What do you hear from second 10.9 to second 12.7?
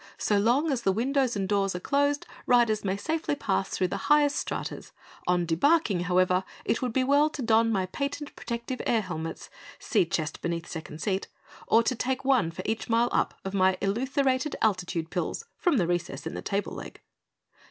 seat, or to take one, for